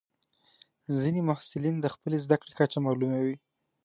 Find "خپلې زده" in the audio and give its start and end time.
1.95-2.35